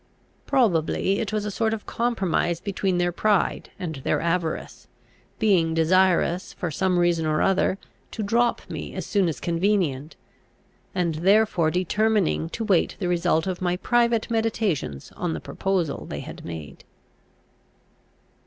Probably 0.47 1.19
it 1.19 1.31
was 1.31 1.45
a 1.45 1.51
sort 1.51 1.75
of 1.75 1.85
compromise 1.85 2.59
between 2.59 2.97
their 2.97 3.11
pride 3.11 3.69
and 3.77 3.97
their 3.97 4.19
avarice; 4.19 4.87
being 5.37 5.75
desirous, 5.75 6.53
for 6.53 6.71
some 6.71 6.97
reason 6.97 7.27
or 7.27 7.43
other, 7.43 7.77
to 8.09 8.23
drop 8.23 8.67
me 8.67 8.95
as 8.95 9.05
soon 9.05 9.29
as 9.29 9.39
convenient, 9.39 10.15
and 10.95 11.13
therefore 11.13 11.69
determining 11.69 12.49
to 12.49 12.63
wait 12.63 12.95
the 12.99 13.07
result 13.07 13.45
of 13.45 13.61
my 13.61 13.77
private 13.77 14.27
meditations 14.31 15.11
on 15.15 15.33
the 15.33 15.39
proposal 15.39 16.07
they 16.07 16.21
had 16.21 16.43
made. 16.43 16.83